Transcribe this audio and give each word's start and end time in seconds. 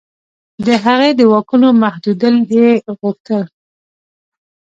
د 0.65 0.67
هغې 0.85 1.11
د 1.15 1.21
واکونو 1.31 1.67
محدودېدل 1.83 2.35
یې 2.55 2.69
غوښتل. 2.99 3.43